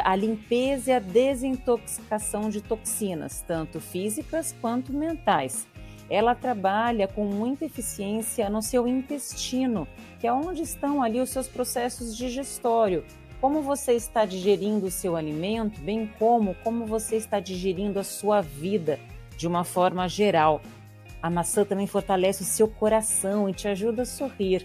a 0.05 0.15
limpeza 0.15 0.91
e 0.91 0.95
a 0.95 0.99
desintoxicação 0.99 2.51
de 2.51 2.61
toxinas, 2.61 3.43
tanto 3.47 3.81
físicas 3.81 4.55
quanto 4.61 4.93
mentais. 4.93 5.67
Ela 6.11 6.35
trabalha 6.35 7.09
com 7.09 7.25
muita 7.25 7.65
eficiência 7.65 8.51
no 8.51 8.61
seu 8.61 8.87
intestino, 8.87 9.89
que 10.21 10.27
é 10.27 10.33
onde 10.33 10.63
estão 10.63 11.03
ali 11.03 11.21
os 11.21 11.31
seus 11.31 11.49
processos 11.49 12.15
digestório. 12.15 13.03
Como 13.43 13.61
você 13.61 13.95
está 13.95 14.25
digerindo 14.25 14.87
o 14.87 14.91
seu 14.91 15.17
alimento, 15.17 15.81
bem 15.81 16.07
como 16.17 16.55
como 16.63 16.87
você 16.87 17.17
está 17.17 17.41
digerindo 17.41 17.99
a 17.99 18.05
sua 18.05 18.41
vida 18.41 19.01
de 19.37 19.49
uma 19.49 19.65
forma 19.65 20.09
geral. 20.09 20.61
A 21.21 21.29
maçã 21.29 21.65
também 21.65 21.89
fortalece 21.89 22.43
o 22.43 22.47
seu 22.47 22.69
coração 22.69 23.49
e 23.49 23.53
te 23.53 23.67
ajuda 23.67 24.03
a 24.03 24.07
sorrir. 24.07 24.65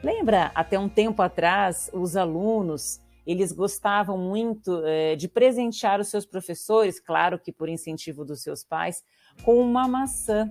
Lembra, 0.00 0.52
até 0.54 0.78
um 0.78 0.88
tempo 0.88 1.22
atrás, 1.22 1.90
os 1.92 2.16
alunos 2.16 3.00
eles 3.26 3.50
gostavam 3.50 4.16
muito 4.16 4.80
é, 4.86 5.16
de 5.16 5.26
presentear 5.26 5.98
os 5.98 6.06
seus 6.06 6.24
professores, 6.24 7.00
claro 7.00 7.36
que 7.36 7.50
por 7.50 7.68
incentivo 7.68 8.24
dos 8.24 8.44
seus 8.44 8.62
pais, 8.62 9.02
com 9.42 9.56
uma 9.56 9.88
maçã. 9.88 10.48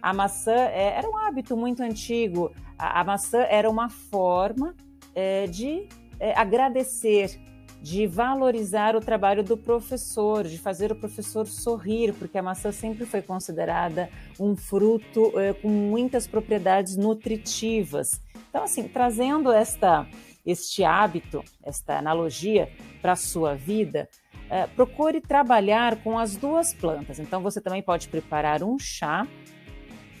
A 0.00 0.14
maçã 0.14 0.54
é, 0.54 0.96
era 0.96 1.10
um 1.10 1.16
hábito 1.16 1.56
muito 1.56 1.82
antigo. 1.82 2.52
A, 2.78 3.00
a 3.00 3.04
maçã 3.04 3.40
era 3.40 3.68
uma 3.68 3.88
forma 3.88 4.76
é, 5.12 5.48
de 5.48 5.88
agradecer, 6.34 7.38
de 7.82 8.06
valorizar 8.06 8.94
o 8.94 9.00
trabalho 9.00 9.42
do 9.42 9.56
professor, 9.56 10.44
de 10.44 10.58
fazer 10.58 10.92
o 10.92 10.96
professor 10.96 11.46
sorrir, 11.46 12.12
porque 12.12 12.36
a 12.36 12.42
maçã 12.42 12.70
sempre 12.70 13.06
foi 13.06 13.22
considerada 13.22 14.10
um 14.38 14.54
fruto 14.54 15.32
com 15.62 15.68
muitas 15.68 16.26
propriedades 16.26 16.96
nutritivas. 16.96 18.20
Então, 18.50 18.64
assim, 18.64 18.86
trazendo 18.86 19.50
esta 19.50 20.06
este 20.44 20.84
hábito, 20.84 21.44
esta 21.62 21.98
analogia 21.98 22.70
para 23.00 23.12
a 23.12 23.16
sua 23.16 23.54
vida, 23.54 24.08
é, 24.48 24.66
procure 24.66 25.20
trabalhar 25.20 26.02
com 26.02 26.18
as 26.18 26.36
duas 26.36 26.74
plantas. 26.74 27.18
Então, 27.18 27.42
você 27.42 27.60
também 27.60 27.82
pode 27.82 28.08
preparar 28.08 28.62
um 28.62 28.78
chá 28.78 29.26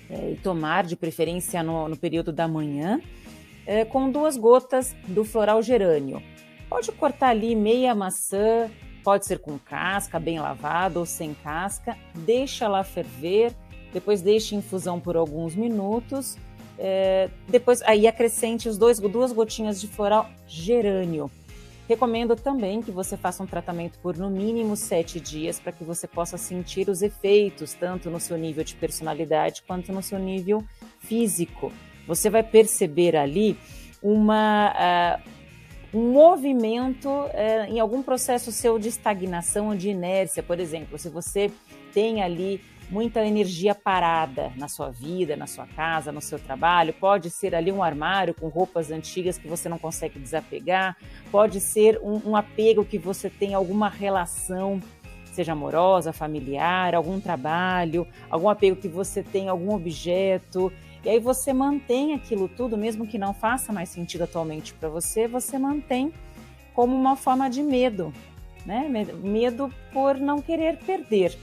é, 0.08 0.32
e 0.32 0.36
tomar, 0.36 0.84
de 0.84 0.96
preferência 0.96 1.62
no, 1.62 1.88
no 1.88 1.96
período 1.96 2.32
da 2.32 2.46
manhã, 2.46 3.00
é, 3.70 3.84
com 3.84 4.10
duas 4.10 4.36
gotas 4.36 4.96
do 5.06 5.24
floral 5.24 5.62
gerânio. 5.62 6.20
Pode 6.68 6.90
cortar 6.90 7.28
ali 7.28 7.54
meia 7.54 7.94
maçã, 7.94 8.68
pode 9.04 9.26
ser 9.26 9.38
com 9.38 9.56
casca, 9.58 10.18
bem 10.18 10.40
lavada 10.40 10.98
ou 10.98 11.06
sem 11.06 11.34
casca, 11.34 11.96
deixa 12.12 12.66
lá 12.66 12.82
ferver, 12.82 13.54
depois 13.92 14.22
deixe 14.22 14.56
infusão 14.56 14.98
por 14.98 15.16
alguns 15.16 15.54
minutos 15.54 16.36
é, 16.82 17.28
depois, 17.46 17.82
aí 17.82 18.06
acrescente 18.06 18.66
os 18.66 18.78
dois, 18.78 18.98
duas 18.98 19.32
gotinhas 19.32 19.78
de 19.78 19.86
floral 19.86 20.30
gerânio. 20.48 21.30
Recomendo 21.86 22.34
também 22.34 22.80
que 22.80 22.90
você 22.90 23.18
faça 23.18 23.42
um 23.42 23.46
tratamento 23.46 23.98
por 23.98 24.16
no 24.16 24.30
mínimo 24.30 24.74
sete 24.76 25.20
dias 25.20 25.60
para 25.60 25.72
que 25.72 25.84
você 25.84 26.08
possa 26.08 26.38
sentir 26.38 26.88
os 26.88 27.02
efeitos, 27.02 27.74
tanto 27.74 28.08
no 28.08 28.18
seu 28.18 28.38
nível 28.38 28.64
de 28.64 28.74
personalidade 28.76 29.62
quanto 29.66 29.92
no 29.92 30.02
seu 30.02 30.18
nível 30.18 30.64
físico. 31.00 31.70
Você 32.10 32.28
vai 32.28 32.42
perceber 32.42 33.14
ali 33.14 33.56
uma, 34.02 34.74
uh, 35.94 35.96
um 35.96 36.10
movimento 36.10 37.08
uh, 37.08 37.64
em 37.68 37.78
algum 37.78 38.02
processo 38.02 38.50
seu 38.50 38.80
de 38.80 38.88
estagnação 38.88 39.68
ou 39.68 39.76
de 39.76 39.90
inércia, 39.90 40.42
por 40.42 40.58
exemplo. 40.58 40.98
Se 40.98 41.08
você 41.08 41.52
tem 41.94 42.20
ali 42.20 42.60
muita 42.90 43.24
energia 43.24 43.76
parada 43.76 44.50
na 44.56 44.66
sua 44.66 44.90
vida, 44.90 45.36
na 45.36 45.46
sua 45.46 45.68
casa, 45.68 46.10
no 46.10 46.20
seu 46.20 46.36
trabalho. 46.36 46.92
Pode 46.92 47.30
ser 47.30 47.54
ali 47.54 47.70
um 47.70 47.80
armário 47.80 48.34
com 48.34 48.48
roupas 48.48 48.90
antigas 48.90 49.38
que 49.38 49.46
você 49.46 49.68
não 49.68 49.78
consegue 49.78 50.18
desapegar. 50.18 50.96
Pode 51.30 51.60
ser 51.60 52.00
um, 52.02 52.30
um 52.30 52.36
apego 52.36 52.84
que 52.84 52.98
você 52.98 53.30
tem 53.30 53.54
alguma 53.54 53.88
relação, 53.88 54.80
seja 55.32 55.52
amorosa, 55.52 56.12
familiar, 56.12 56.92
algum 56.92 57.20
trabalho, 57.20 58.04
algum 58.28 58.48
apego 58.48 58.74
que 58.74 58.88
você 58.88 59.22
tem 59.22 59.48
algum 59.48 59.72
objeto. 59.72 60.72
E 61.04 61.08
aí 61.08 61.18
você 61.18 61.52
mantém 61.52 62.14
aquilo 62.14 62.48
tudo, 62.48 62.76
mesmo 62.76 63.06
que 63.06 63.18
não 63.18 63.32
faça 63.32 63.72
mais 63.72 63.88
sentido 63.88 64.24
atualmente 64.24 64.74
para 64.74 64.88
você, 64.88 65.26
você 65.26 65.58
mantém 65.58 66.12
como 66.74 66.94
uma 66.94 67.16
forma 67.16 67.48
de 67.48 67.62
medo, 67.62 68.12
né? 68.66 68.86
Medo 69.22 69.72
por 69.92 70.16
não 70.16 70.42
querer 70.42 70.78
perder. 70.78 71.36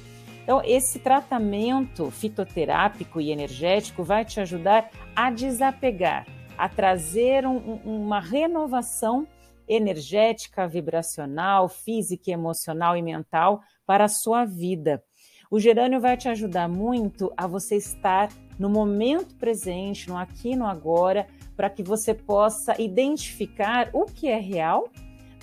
Então, 0.44 0.62
esse 0.64 1.00
tratamento 1.00 2.10
fitoterápico 2.10 3.20
e 3.20 3.32
energético 3.32 4.04
vai 4.04 4.24
te 4.24 4.40
ajudar 4.40 4.90
a 5.16 5.30
desapegar, 5.30 6.26
a 6.58 6.70
trazer 6.70 7.46
um, 7.46 7.58
uma 7.84 8.22
renovação 8.22 9.28
energética, 9.68 10.66
vibracional, 10.66 11.68
física, 11.68 12.32
emocional 12.32 12.96
e 12.96 13.02
mental 13.02 13.62
para 13.86 14.06
a 14.06 14.10
sua 14.10 14.46
vida. 14.46 15.04
O 15.52 15.60
gerânio 15.60 16.00
vai 16.00 16.16
te 16.16 16.30
ajudar 16.30 16.70
muito 16.70 17.34
a 17.36 17.46
você 17.46 17.76
estar 17.76 18.30
no 18.58 18.70
momento 18.70 19.36
presente, 19.36 20.10
no 20.10 20.18
aqui 20.18 20.56
no 20.56 20.66
agora, 20.66 21.28
para 21.56 21.70
que 21.70 21.84
você 21.84 22.14
possa 22.14 22.80
identificar 22.82 23.90
o 23.94 24.06
que 24.06 24.28
é 24.28 24.40
real 24.40 24.90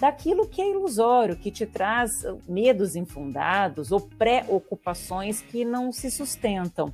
daquilo 0.00 0.48
que 0.48 0.60
é 0.60 0.70
ilusório, 0.70 1.36
que 1.36 1.50
te 1.50 1.66
traz 1.66 2.10
medos 2.48 2.96
infundados 2.96 3.92
ou 3.92 4.00
preocupações 4.00 5.40
que 5.40 5.64
não 5.64 5.92
se 5.92 6.10
sustentam. 6.10 6.92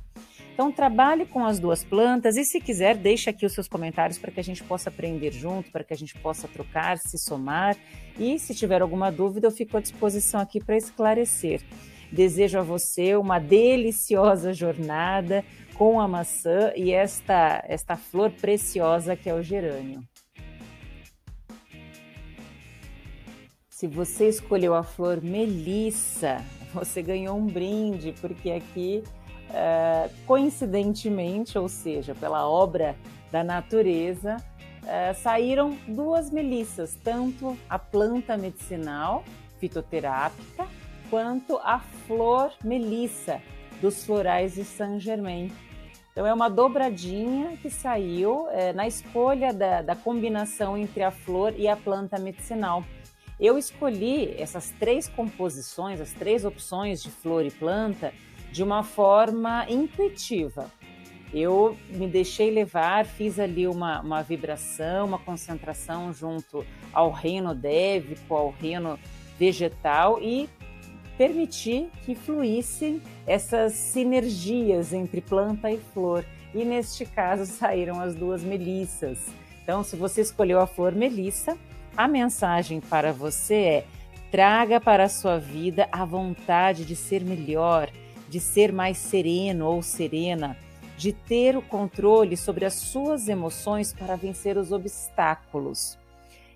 Então, 0.53 0.71
trabalhe 0.71 1.25
com 1.25 1.45
as 1.45 1.59
duas 1.59 1.83
plantas 1.83 2.35
e, 2.35 2.43
se 2.43 2.59
quiser, 2.59 2.95
deixe 2.95 3.29
aqui 3.29 3.45
os 3.45 3.53
seus 3.53 3.67
comentários 3.67 4.19
para 4.19 4.31
que 4.31 4.39
a 4.39 4.43
gente 4.43 4.63
possa 4.63 4.89
aprender 4.89 5.31
junto, 5.31 5.71
para 5.71 5.83
que 5.83 5.93
a 5.93 5.97
gente 5.97 6.13
possa 6.19 6.47
trocar, 6.47 6.97
se 6.97 7.17
somar. 7.17 7.75
E, 8.19 8.37
se 8.37 8.53
tiver 8.53 8.81
alguma 8.81 9.11
dúvida, 9.11 9.47
eu 9.47 9.51
fico 9.51 9.77
à 9.77 9.81
disposição 9.81 10.39
aqui 10.39 10.59
para 10.63 10.77
esclarecer. 10.77 11.61
Desejo 12.11 12.59
a 12.59 12.61
você 12.61 13.15
uma 13.15 13.39
deliciosa 13.39 14.53
jornada 14.53 15.45
com 15.81 15.99
a 15.99 16.07
maçã 16.07 16.71
e 16.75 16.91
esta, 16.91 17.63
esta 17.67 17.97
flor 17.97 18.29
preciosa 18.29 19.15
que 19.15 19.27
é 19.27 19.33
o 19.33 19.41
gerânio. 19.41 20.03
Se 23.67 23.87
você 23.87 24.29
escolheu 24.29 24.75
a 24.75 24.83
flor 24.83 25.23
melissa, 25.23 26.39
você 26.71 27.01
ganhou 27.01 27.35
um 27.35 27.47
brinde, 27.47 28.13
porque 28.21 28.51
aqui, 28.51 29.03
uh, 29.49 30.07
coincidentemente, 30.27 31.57
ou 31.57 31.67
seja, 31.67 32.13
pela 32.13 32.47
obra 32.47 32.95
da 33.31 33.43
natureza, 33.43 34.37
uh, 34.83 35.19
saíram 35.19 35.75
duas 35.87 36.29
melissas, 36.29 36.95
tanto 37.03 37.57
a 37.67 37.79
planta 37.79 38.37
medicinal 38.37 39.23
fitoterápica 39.59 40.67
quanto 41.09 41.57
a 41.57 41.79
flor 41.79 42.53
melissa 42.63 43.41
dos 43.81 44.05
florais 44.05 44.53
de 44.53 44.63
Saint 44.63 44.99
Germain. 44.99 45.51
Então, 46.11 46.27
é 46.27 46.33
uma 46.33 46.49
dobradinha 46.49 47.57
que 47.57 47.69
saiu 47.69 48.47
é, 48.49 48.73
na 48.73 48.85
escolha 48.85 49.53
da, 49.53 49.81
da 49.81 49.95
combinação 49.95 50.77
entre 50.77 51.03
a 51.03 51.11
flor 51.11 51.53
e 51.57 51.67
a 51.67 51.75
planta 51.75 52.19
medicinal. 52.19 52.83
Eu 53.39 53.57
escolhi 53.57 54.35
essas 54.37 54.71
três 54.79 55.07
composições, 55.07 56.01
as 56.01 56.11
três 56.11 56.43
opções 56.45 57.01
de 57.01 57.09
flor 57.09 57.45
e 57.45 57.49
planta, 57.49 58.13
de 58.51 58.61
uma 58.61 58.83
forma 58.83 59.65
intuitiva. 59.69 60.69
Eu 61.33 61.77
me 61.89 62.07
deixei 62.07 62.51
levar, 62.51 63.05
fiz 63.05 63.39
ali 63.39 63.65
uma, 63.65 64.01
uma 64.01 64.21
vibração, 64.21 65.07
uma 65.07 65.17
concentração 65.17 66.13
junto 66.13 66.65
ao 66.91 67.09
reino 67.09 67.55
dévico, 67.55 68.35
ao 68.35 68.51
reino 68.51 68.99
vegetal 69.39 70.21
e 70.21 70.49
permitir 71.21 71.91
que 72.03 72.15
fluíssem 72.15 72.99
essas 73.27 73.73
sinergias 73.73 74.91
entre 74.91 75.21
planta 75.21 75.69
e 75.69 75.77
flor. 75.77 76.25
E 76.51 76.65
neste 76.65 77.05
caso 77.05 77.45
saíram 77.53 78.01
as 78.01 78.15
duas 78.15 78.41
melissas. 78.41 79.19
Então, 79.61 79.83
se 79.83 79.95
você 79.95 80.21
escolheu 80.21 80.59
a 80.59 80.65
flor 80.65 80.93
melissa, 80.93 81.55
a 81.95 82.07
mensagem 82.07 82.81
para 82.81 83.13
você 83.13 83.53
é: 83.53 83.85
traga 84.31 84.81
para 84.81 85.03
a 85.03 85.09
sua 85.09 85.37
vida 85.37 85.87
a 85.91 86.03
vontade 86.05 86.85
de 86.85 86.95
ser 86.95 87.23
melhor, 87.23 87.91
de 88.27 88.39
ser 88.39 88.73
mais 88.73 88.97
sereno 88.97 89.67
ou 89.67 89.83
serena, 89.83 90.57
de 90.97 91.13
ter 91.13 91.55
o 91.55 91.61
controle 91.61 92.35
sobre 92.35 92.65
as 92.65 92.73
suas 92.73 93.27
emoções 93.27 93.93
para 93.93 94.15
vencer 94.15 94.57
os 94.57 94.71
obstáculos. 94.71 95.99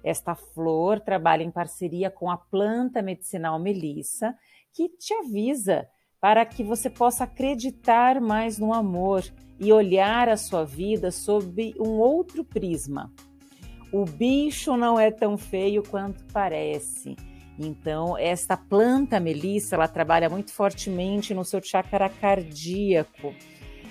Esta 0.04 0.36
flor 0.36 1.00
trabalha 1.00 1.42
em 1.44 1.50
parceria 1.50 2.12
com 2.12 2.30
a 2.30 2.38
planta 2.38 3.02
medicinal 3.02 3.58
melissa, 3.58 4.36
que 4.76 4.90
te 4.90 5.14
avisa 5.14 5.88
para 6.20 6.46
que 6.46 6.64
você 6.64 6.90
possa 6.90 7.24
acreditar 7.24 8.20
mais 8.20 8.60
no 8.60 8.74
amor 8.74 9.24
e 9.58 9.72
olhar 9.72 10.28
a 10.28 10.36
sua 10.36 10.66
vida 10.66 11.12
sob 11.12 11.74
um 11.80 11.92
outro 11.92 12.44
prisma. 12.44 13.12
O 13.92 14.04
bicho 14.04 14.76
não 14.76 15.00
é 15.00 15.10
tão 15.10 15.38
feio 15.38 15.82
quanto 15.82 16.26
parece. 16.34 17.16
Então, 17.58 18.18
esta 18.18 18.58
planta 18.58 19.18
melissa, 19.18 19.76
ela 19.76 19.88
trabalha 19.88 20.30
muito 20.30 20.52
fortemente 20.52 21.34
no 21.34 21.46
seu 21.46 21.64
chakra 21.64 22.10
cardíaco. 22.10 23.34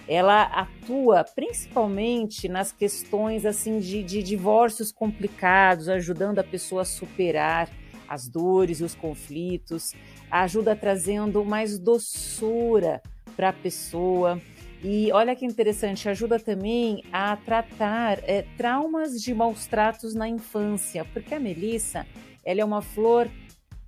Ela 0.06 0.42
atua 0.42 1.24
principalmente 1.24 2.46
nas 2.46 2.72
questões 2.72 3.46
assim 3.46 3.78
de, 3.78 4.02
de 4.02 4.22
divórcios 4.22 4.92
complicados, 4.92 5.88
ajudando 5.88 6.40
a 6.40 6.44
pessoa 6.44 6.82
a 6.82 6.84
superar 6.84 7.70
as 8.08 8.28
dores 8.28 8.80
e 8.80 8.84
os 8.84 8.94
conflitos, 8.94 9.92
ajuda 10.30 10.74
trazendo 10.76 11.44
mais 11.44 11.78
doçura 11.78 13.02
para 13.36 13.50
a 13.50 13.52
pessoa. 13.52 14.40
E 14.82 15.10
olha 15.12 15.34
que 15.34 15.46
interessante, 15.46 16.08
ajuda 16.08 16.38
também 16.38 17.02
a 17.12 17.36
tratar 17.36 18.18
é, 18.24 18.44
traumas 18.56 19.20
de 19.20 19.32
maus 19.32 19.66
tratos 19.66 20.14
na 20.14 20.28
infância, 20.28 21.04
porque 21.12 21.34
a 21.34 21.40
melissa 21.40 22.06
ela 22.44 22.60
é 22.60 22.64
uma 22.64 22.82
flor 22.82 23.30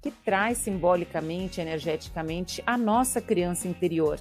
que 0.00 0.10
traz 0.10 0.58
simbolicamente, 0.58 1.60
energeticamente, 1.60 2.62
a 2.66 2.78
nossa 2.78 3.20
criança 3.20 3.68
interior. 3.68 4.18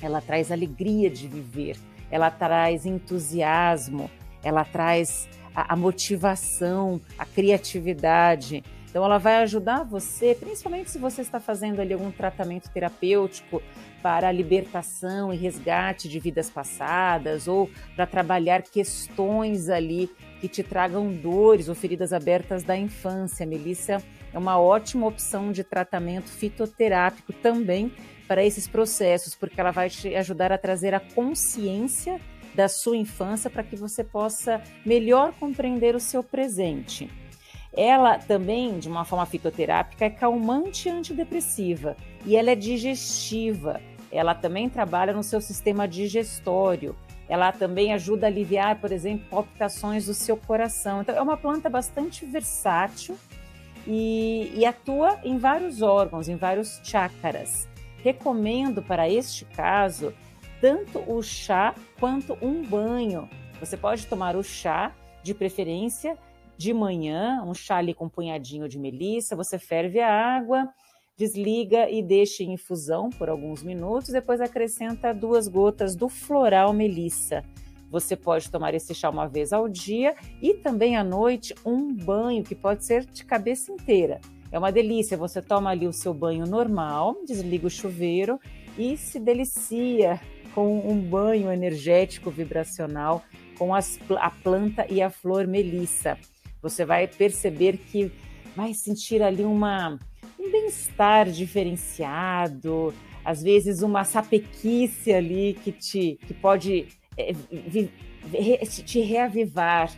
Ela 0.00 0.20
traz 0.20 0.50
alegria 0.50 1.10
de 1.10 1.28
viver, 1.28 1.76
ela 2.10 2.30
traz 2.30 2.86
entusiasmo, 2.86 4.10
ela 4.42 4.64
traz 4.64 5.28
a, 5.54 5.74
a 5.74 5.76
motivação, 5.76 7.00
a 7.18 7.26
criatividade. 7.26 8.64
Então, 8.90 9.04
ela 9.04 9.18
vai 9.18 9.36
ajudar 9.36 9.84
você, 9.84 10.34
principalmente 10.34 10.90
se 10.90 10.98
você 10.98 11.22
está 11.22 11.38
fazendo 11.38 11.80
ali 11.80 11.92
algum 11.92 12.10
tratamento 12.10 12.68
terapêutico 12.70 13.62
para 14.02 14.28
a 14.28 14.32
libertação 14.32 15.32
e 15.32 15.36
resgate 15.36 16.08
de 16.08 16.18
vidas 16.18 16.50
passadas, 16.50 17.46
ou 17.46 17.70
para 17.94 18.04
trabalhar 18.04 18.62
questões 18.62 19.68
ali 19.68 20.10
que 20.40 20.48
te 20.48 20.64
tragam 20.64 21.12
dores 21.12 21.68
ou 21.68 21.74
feridas 21.74 22.12
abertas 22.12 22.64
da 22.64 22.76
infância. 22.76 23.46
Melissa 23.46 24.02
é 24.32 24.38
uma 24.38 24.58
ótima 24.58 25.06
opção 25.06 25.52
de 25.52 25.62
tratamento 25.62 26.28
fitoterápico 26.28 27.32
também 27.32 27.92
para 28.26 28.44
esses 28.44 28.66
processos, 28.66 29.36
porque 29.36 29.60
ela 29.60 29.70
vai 29.70 29.88
te 29.88 30.14
ajudar 30.16 30.50
a 30.50 30.58
trazer 30.58 30.94
a 30.94 31.00
consciência 31.00 32.20
da 32.54 32.68
sua 32.68 32.96
infância 32.96 33.48
para 33.48 33.62
que 33.62 33.76
você 33.76 34.02
possa 34.02 34.60
melhor 34.84 35.32
compreender 35.34 35.94
o 35.94 36.00
seu 36.00 36.24
presente. 36.24 37.08
Ela 37.76 38.18
também, 38.18 38.78
de 38.78 38.88
uma 38.88 39.04
forma 39.04 39.24
fitoterápica, 39.26 40.04
é 40.04 40.10
calmante 40.10 40.88
e 40.88 40.92
antidepressiva 40.92 41.96
e 42.26 42.36
ela 42.36 42.50
é 42.50 42.54
digestiva. 42.54 43.80
Ela 44.10 44.34
também 44.34 44.68
trabalha 44.68 45.12
no 45.12 45.22
seu 45.22 45.40
sistema 45.40 45.86
digestório. 45.86 46.96
Ela 47.28 47.52
também 47.52 47.92
ajuda 47.92 48.26
a 48.26 48.28
aliviar, 48.28 48.80
por 48.80 48.90
exemplo, 48.90 49.24
palpitações 49.30 50.06
do 50.06 50.14
seu 50.14 50.36
coração. 50.36 51.02
Então, 51.02 51.14
é 51.14 51.22
uma 51.22 51.36
planta 51.36 51.70
bastante 51.70 52.26
versátil 52.26 53.16
e, 53.86 54.52
e 54.56 54.66
atua 54.66 55.20
em 55.22 55.38
vários 55.38 55.80
órgãos, 55.80 56.28
em 56.28 56.34
vários 56.34 56.80
chakras. 56.82 57.68
Recomendo 58.02 58.82
para 58.82 59.08
este 59.08 59.44
caso 59.44 60.12
tanto 60.60 60.98
o 61.06 61.22
chá 61.22 61.74
quanto 62.00 62.36
um 62.42 62.62
banho. 62.62 63.28
Você 63.60 63.76
pode 63.76 64.06
tomar 64.06 64.34
o 64.34 64.42
chá, 64.42 64.92
de 65.22 65.34
preferência, 65.34 66.16
de 66.60 66.74
manhã, 66.74 67.42
um 67.42 67.54
chá 67.54 67.76
ali 67.78 67.94
com 67.94 68.04
um 68.04 68.08
punhadinho 68.10 68.68
de 68.68 68.78
melissa, 68.78 69.34
você 69.34 69.58
ferve 69.58 69.98
a 69.98 70.12
água, 70.12 70.68
desliga 71.16 71.88
e 71.88 72.02
deixa 72.02 72.42
em 72.42 72.52
infusão 72.52 73.08
por 73.08 73.30
alguns 73.30 73.62
minutos, 73.62 74.10
depois 74.10 74.42
acrescenta 74.42 75.14
duas 75.14 75.48
gotas 75.48 75.96
do 75.96 76.06
floral 76.06 76.74
melissa. 76.74 77.42
Você 77.90 78.14
pode 78.14 78.50
tomar 78.50 78.74
esse 78.74 78.94
chá 78.94 79.08
uma 79.08 79.26
vez 79.26 79.54
ao 79.54 79.70
dia 79.70 80.14
e 80.42 80.52
também 80.52 80.98
à 80.98 81.02
noite 81.02 81.54
um 81.64 81.94
banho 81.94 82.44
que 82.44 82.54
pode 82.54 82.84
ser 82.84 83.06
de 83.06 83.24
cabeça 83.24 83.72
inteira. 83.72 84.20
É 84.52 84.58
uma 84.58 84.70
delícia, 84.70 85.16
você 85.16 85.40
toma 85.40 85.70
ali 85.70 85.88
o 85.88 85.94
seu 85.94 86.12
banho 86.12 86.44
normal, 86.44 87.16
desliga 87.26 87.68
o 87.68 87.70
chuveiro 87.70 88.38
e 88.76 88.98
se 88.98 89.18
delicia 89.18 90.20
com 90.54 90.78
um 90.86 91.00
banho 91.00 91.50
energético 91.50 92.30
vibracional 92.30 93.22
com 93.56 93.74
as, 93.74 93.98
a 94.18 94.30
planta 94.30 94.84
e 94.90 95.00
a 95.00 95.08
flor 95.08 95.46
melissa 95.46 96.18
você 96.62 96.84
vai 96.84 97.06
perceber 97.06 97.78
que 97.78 98.10
vai 98.54 98.74
sentir 98.74 99.22
ali 99.22 99.44
uma, 99.44 99.98
um 100.38 100.50
bem-estar 100.50 101.30
diferenciado, 101.30 102.94
às 103.24 103.42
vezes 103.42 103.82
uma 103.82 104.04
sapequice 104.04 105.12
ali 105.12 105.58
que 105.62 105.72
te 105.72 106.18
que 106.26 106.34
pode 106.34 106.86
é, 107.16 107.32
te 108.66 109.00
reavivar, 109.00 109.90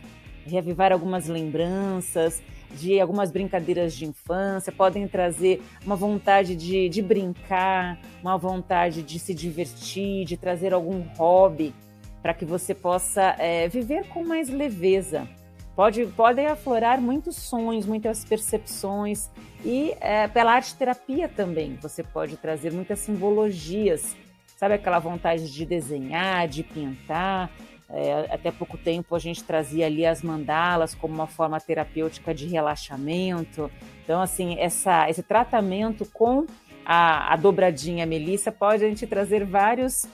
reavivar 0.45 0.91
algumas 0.91 1.27
lembranças 1.27 2.41
de 2.73 2.99
algumas 2.99 3.31
brincadeiras 3.31 3.93
de 3.95 4.05
infância, 4.05 4.71
podem 4.71 5.07
trazer 5.07 5.61
uma 5.85 5.95
vontade 5.95 6.55
de, 6.55 6.89
de 6.89 7.01
brincar, 7.01 7.99
uma 8.21 8.37
vontade 8.37 9.03
de 9.03 9.19
se 9.19 9.33
divertir, 9.33 10.25
de 10.25 10.35
trazer 10.37 10.73
algum 10.73 11.01
hobby 11.15 11.73
para 12.21 12.33
que 12.33 12.45
você 12.45 12.73
possa 12.73 13.35
é, 13.37 13.67
viver 13.67 14.07
com 14.07 14.23
mais 14.23 14.49
leveza. 14.49 15.27
Pode, 15.75 16.05
podem 16.07 16.45
aflorar 16.45 17.01
muitos 17.01 17.35
sonhos, 17.35 17.85
muitas 17.85 18.23
percepções 18.23 19.29
e 19.65 19.95
é, 19.99 20.27
pela 20.27 20.53
arte 20.53 20.75
terapia 20.75 21.27
também 21.27 21.77
você 21.81 22.03
pode 22.03 22.37
trazer 22.37 22.71
muitas 22.71 22.99
simbologias, 22.99 24.15
sabe 24.55 24.75
aquela 24.75 24.99
vontade 24.99 25.51
de 25.51 25.65
desenhar, 25.65 26.47
de 26.47 26.63
pintar. 26.63 27.49
É, 27.89 28.27
até 28.31 28.51
pouco 28.51 28.77
tempo 28.77 29.15
a 29.15 29.19
gente 29.19 29.43
trazia 29.43 29.85
ali 29.85 30.05
as 30.05 30.21
mandalas 30.21 30.95
como 30.95 31.13
uma 31.13 31.27
forma 31.27 31.59
terapêutica 31.59 32.33
de 32.33 32.47
relaxamento. 32.47 33.69
Então, 34.03 34.21
assim, 34.21 34.57
essa, 34.59 35.09
esse 35.09 35.23
tratamento 35.23 36.05
com 36.05 36.45
a, 36.85 37.33
a 37.33 37.35
dobradinha 37.35 38.05
melissa 38.05 38.51
pode 38.51 38.83
a 38.83 38.87
gente 38.87 39.07
trazer 39.07 39.45
vários 39.45 40.05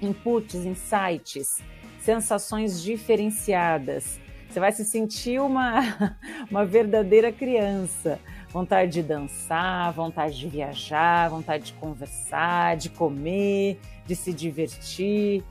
inputs, 0.00 0.64
insights, 0.64 1.58
sensações 2.00 2.82
diferenciadas. 2.82 4.25
Você 4.56 4.60
vai 4.60 4.72
se 4.72 4.86
sentir 4.86 5.38
uma, 5.38 6.16
uma 6.50 6.64
verdadeira 6.64 7.30
criança. 7.30 8.18
Vontade 8.48 8.90
de 8.90 9.02
dançar, 9.02 9.92
vontade 9.92 10.38
de 10.38 10.48
viajar, 10.48 11.28
vontade 11.28 11.64
de 11.64 11.72
conversar, 11.74 12.74
de 12.78 12.88
comer, 12.88 13.78
de 14.06 14.16
se 14.16 14.32
divertir. 14.32 15.44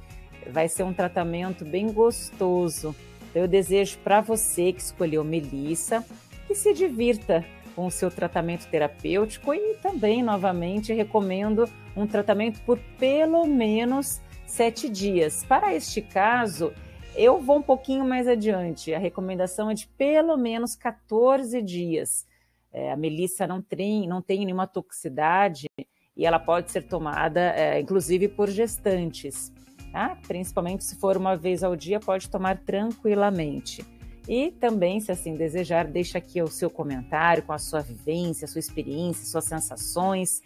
Vai 0.49 0.67
ser 0.67 0.81
um 0.81 0.91
tratamento 0.91 1.63
bem 1.63 1.93
gostoso. 1.93 2.95
Então, 3.29 3.43
eu 3.43 3.47
desejo 3.47 3.99
para 3.99 4.21
você 4.21 4.73
que 4.73 4.81
escolheu 4.81 5.23
Melissa 5.23 6.03
que 6.47 6.55
se 6.55 6.73
divirta 6.73 7.45
com 7.75 7.85
o 7.85 7.91
seu 7.91 8.09
tratamento 8.09 8.65
terapêutico 8.65 9.53
e 9.53 9.75
também, 9.83 10.23
novamente, 10.23 10.93
recomendo 10.93 11.69
um 11.95 12.07
tratamento 12.07 12.59
por 12.61 12.79
pelo 12.97 13.45
menos 13.45 14.19
sete 14.47 14.89
dias. 14.89 15.45
Para 15.47 15.75
este 15.75 16.01
caso, 16.01 16.73
eu 17.15 17.39
vou 17.39 17.57
um 17.57 17.61
pouquinho 17.61 18.05
mais 18.05 18.27
adiante. 18.27 18.93
A 18.93 18.99
recomendação 18.99 19.69
é 19.69 19.73
de 19.73 19.87
pelo 19.87 20.37
menos 20.37 20.75
14 20.75 21.61
dias. 21.61 22.25
É, 22.71 22.91
a 22.91 22.97
melissa 22.97 23.47
não 23.47 23.61
tem, 23.61 24.07
não 24.07 24.21
tem 24.21 24.45
nenhuma 24.45 24.67
toxicidade 24.67 25.67
e 26.15 26.25
ela 26.25 26.39
pode 26.39 26.71
ser 26.71 26.83
tomada, 26.83 27.39
é, 27.55 27.79
inclusive, 27.79 28.27
por 28.27 28.49
gestantes. 28.49 29.51
Tá? 29.91 30.17
Principalmente 30.27 30.83
se 30.83 30.97
for 30.97 31.15
uma 31.15 31.35
vez 31.35 31.63
ao 31.63 31.75
dia, 31.75 31.99
pode 31.99 32.29
tomar 32.29 32.57
tranquilamente. 32.57 33.85
E 34.27 34.51
também, 34.51 34.99
se 34.99 35.11
assim 35.11 35.35
desejar, 35.35 35.85
deixa 35.85 36.17
aqui 36.17 36.41
o 36.41 36.47
seu 36.47 36.69
comentário 36.69 37.43
com 37.43 37.53
a 37.53 37.59
sua 37.59 37.81
vivência, 37.81 38.45
a 38.45 38.47
sua 38.47 38.59
experiência, 38.59 39.25
suas 39.25 39.45
sensações, 39.45 40.41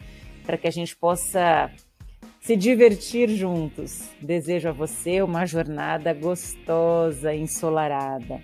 para 0.46 0.58
que 0.58 0.68
a 0.68 0.72
gente 0.72 0.96
possa 0.96 1.72
se 2.40 2.56
divertir 2.56 3.30
juntos. 3.30 4.10
Desejo 4.22 4.70
a 4.70 4.72
você 4.72 5.22
uma 5.22 5.46
jornada 5.46 6.14
gostosa, 6.14 7.34
ensolarada. 7.34 8.42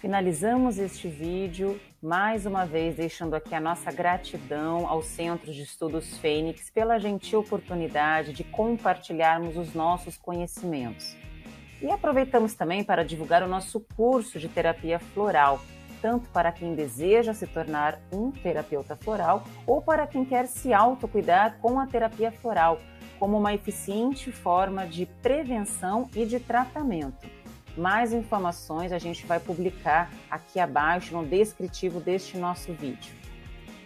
Finalizamos 0.00 0.78
este 0.78 1.08
vídeo 1.08 1.78
mais 2.02 2.46
uma 2.46 2.64
vez 2.64 2.96
deixando 2.96 3.34
aqui 3.34 3.54
a 3.54 3.60
nossa 3.60 3.92
gratidão 3.92 4.88
ao 4.88 5.02
Centro 5.02 5.52
de 5.52 5.62
Estudos 5.62 6.16
Fênix 6.16 6.70
pela 6.70 6.98
gentil 6.98 7.40
oportunidade 7.40 8.32
de 8.32 8.42
compartilharmos 8.42 9.58
os 9.58 9.74
nossos 9.74 10.16
conhecimentos. 10.16 11.14
E 11.82 11.90
aproveitamos 11.90 12.54
também 12.54 12.82
para 12.82 13.04
divulgar 13.04 13.42
o 13.42 13.48
nosso 13.48 13.80
curso 13.94 14.38
de 14.38 14.48
terapia 14.48 14.98
floral, 14.98 15.60
tanto 16.00 16.28
para 16.30 16.52
quem 16.52 16.74
deseja 16.74 17.34
se 17.34 17.46
tornar 17.46 18.00
um 18.12 18.30
terapeuta 18.30 18.96
floral 18.96 19.44
ou 19.66 19.80
para 19.82 20.06
quem 20.06 20.24
quer 20.24 20.46
se 20.46 20.72
autocuidar 20.72 21.58
com 21.60 21.78
a 21.78 21.86
terapia 21.86 22.32
floral, 22.32 22.80
como 23.18 23.38
uma 23.38 23.54
eficiente 23.54 24.32
forma 24.32 24.86
de 24.86 25.06
prevenção 25.06 26.08
e 26.14 26.24
de 26.24 26.40
tratamento. 26.40 27.28
Mais 27.76 28.12
informações 28.12 28.92
a 28.92 28.98
gente 28.98 29.26
vai 29.26 29.38
publicar 29.38 30.10
aqui 30.30 30.58
abaixo 30.58 31.14
no 31.14 31.24
descritivo 31.24 32.00
deste 32.00 32.36
nosso 32.36 32.72
vídeo. 32.72 33.14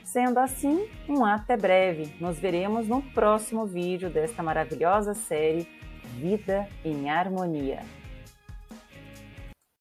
Sendo 0.05 0.38
assim, 0.38 0.88
um 1.09 1.24
até 1.24 1.57
breve. 1.57 2.14
Nos 2.20 2.38
veremos 2.38 2.87
no 2.87 3.03
próximo 3.03 3.66
vídeo 3.66 4.09
desta 4.09 4.42
maravilhosa 4.42 5.12
série 5.12 5.68
Vida 6.16 6.68
em 6.85 7.11
Harmonia. 7.11 7.81